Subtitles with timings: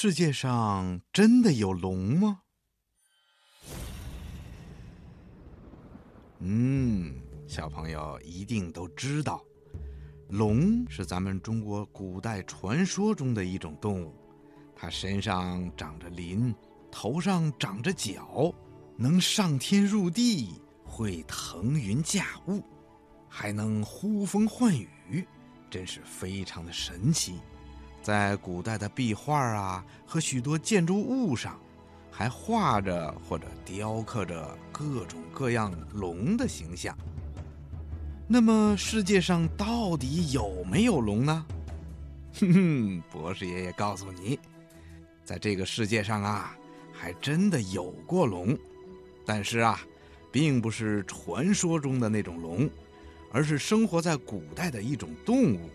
[0.00, 2.42] 世界上真的有龙吗？
[6.38, 7.16] 嗯，
[7.48, 9.42] 小朋友一定都知道，
[10.28, 14.14] 龙是咱们中国古代传说中的一种动物。
[14.76, 16.54] 它身上长着鳞，
[16.92, 18.54] 头上长着角，
[18.96, 22.62] 能上天入地，会腾云驾雾，
[23.28, 25.26] 还能呼风唤雨，
[25.68, 27.40] 真是非常的神奇。
[28.08, 31.60] 在古代的壁画啊和许多建筑物上，
[32.10, 36.96] 还画着或者雕刻着各种各样龙的形象。
[38.26, 41.46] 那么世界上到底有没有龙呢？
[42.40, 44.40] 哼哼，博士爷爷告诉你。
[45.22, 46.56] 在这个世界上啊，
[46.90, 48.56] 还真的有过龙，
[49.26, 49.78] 但是啊，
[50.32, 52.70] 并不是传说中的那种龙，
[53.30, 55.68] 而是生活在古代的一种动物，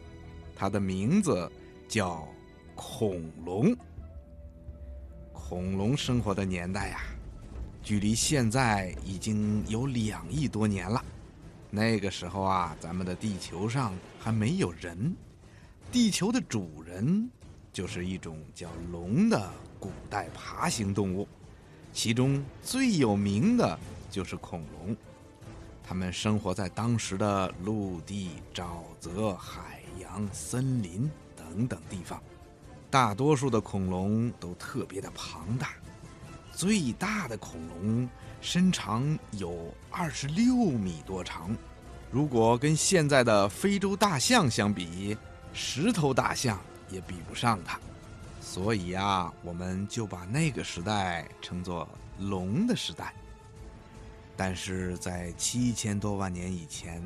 [0.55, 1.47] 它的名字
[1.93, 2.27] 叫
[2.73, 3.71] 恐龙。
[5.31, 7.03] 恐龙生活的年代呀，
[7.83, 11.05] 距离现在已经有两亿多年了。
[11.69, 15.15] 那个时候啊，咱们的地球上还没有人，
[15.91, 17.29] 地球的主人。
[17.71, 21.27] 就是一种叫龙的古代爬行动物，
[21.91, 23.77] 其中最有名的
[24.09, 24.97] 就是恐龙。
[25.83, 31.09] 它们生活在当时的陆地、沼泽、海洋、森林
[31.53, 32.19] 等等地方。
[32.89, 35.73] 大多数的恐龙都特别的庞大，
[36.51, 38.09] 最大的恐龙
[38.41, 41.55] 身长有二十六米多长。
[42.11, 45.15] 如果跟现在的非洲大象相比，
[45.53, 46.59] 石头大象。
[46.89, 47.79] 也比不上它，
[48.39, 53.11] 所以啊，我们就把那个时代称作龙的时代。
[54.37, 57.01] 但是在七千多万年以前，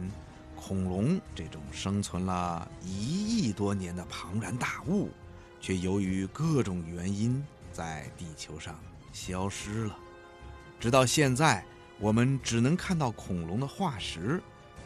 [0.57, 5.09] 恐龙这种生存了一亿多年的庞然大物，
[5.61, 7.41] 却由于各种原因
[7.71, 8.77] 在地球上
[9.13, 9.97] 消失了。
[10.79, 11.63] 直到现在，
[11.99, 14.41] 我们只能看到恐龙的化石，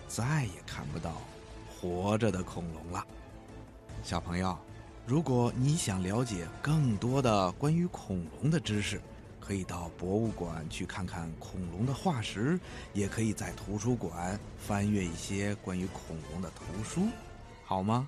[0.08, 1.22] 再也看不到
[1.68, 3.04] 活着的恐龙了。
[4.04, 4.56] 小朋友。
[5.08, 9.02] 如果你想了解更多的关于恐龙的知识，
[9.52, 12.58] 可以到博物馆去看看恐龙的化石，
[12.94, 17.10] 也可以在图书馆翻阅一些关于恐龙的图书，
[17.66, 18.08] 好吗？